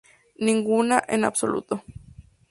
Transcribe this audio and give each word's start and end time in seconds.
Ninguna 0.45 1.03
en 1.07 1.23
absoluto. 1.25 1.83